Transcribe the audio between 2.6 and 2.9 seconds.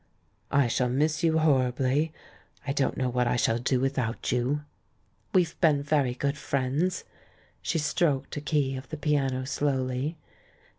I